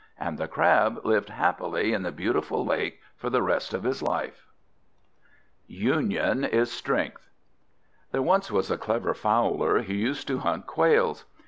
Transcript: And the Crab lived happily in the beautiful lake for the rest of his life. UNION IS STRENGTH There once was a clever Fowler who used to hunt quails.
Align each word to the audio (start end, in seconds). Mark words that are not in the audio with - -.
And 0.19 0.39
the 0.39 0.47
Crab 0.47 1.05
lived 1.05 1.29
happily 1.29 1.93
in 1.93 2.01
the 2.01 2.11
beautiful 2.11 2.65
lake 2.65 3.01
for 3.15 3.29
the 3.29 3.43
rest 3.43 3.71
of 3.71 3.83
his 3.83 4.01
life. 4.01 4.47
UNION 5.67 6.43
IS 6.43 6.71
STRENGTH 6.71 7.29
There 8.11 8.23
once 8.23 8.49
was 8.49 8.71
a 8.71 8.79
clever 8.79 9.13
Fowler 9.13 9.83
who 9.83 9.93
used 9.93 10.25
to 10.29 10.39
hunt 10.39 10.65
quails. 10.65 11.25